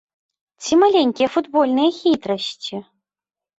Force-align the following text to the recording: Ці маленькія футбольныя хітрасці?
Ці 0.67 0.73
маленькія 0.83 1.29
футбольныя 1.35 1.89
хітрасці? 2.01 2.83